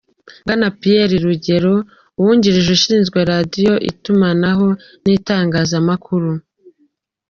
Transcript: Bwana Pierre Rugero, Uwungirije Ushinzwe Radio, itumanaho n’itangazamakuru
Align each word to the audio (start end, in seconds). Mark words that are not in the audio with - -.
Bwana 0.43 0.67
Pierre 0.79 1.15
Rugero, 1.25 1.75
Uwungirije 2.19 2.69
Ushinzwe 2.77 3.17
Radio, 3.31 3.71
itumanaho 3.91 4.67
n’itangazamakuru 5.03 6.31